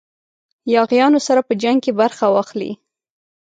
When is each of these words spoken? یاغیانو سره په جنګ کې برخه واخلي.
یاغیانو 0.73 1.19
سره 1.27 1.41
په 1.47 1.53
جنګ 1.61 1.77
کې 1.85 1.91
برخه 2.01 2.25
واخلي. 2.29 2.71